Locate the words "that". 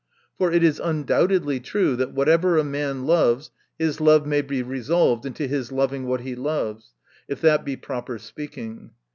1.97-2.11, 7.41-7.63